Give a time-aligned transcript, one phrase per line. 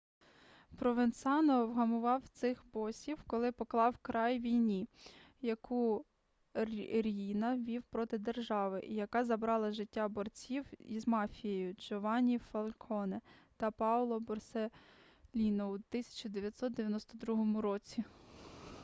[0.77, 4.87] провенцано вгамував цих босів коли поклав край війні
[5.41, 6.05] яку
[6.53, 13.21] ріїна вів проти держави і яка забрала життя борців із мафією джованні фальконе
[13.57, 18.03] та паоло борселліно у 1992 році